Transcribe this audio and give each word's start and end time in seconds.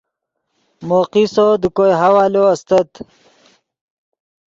مو 0.87 0.99
قصو 1.11 1.45
دے 1.61 1.67
کوئے 1.75 1.93
حوالو 2.01 2.43
استت 2.53 2.89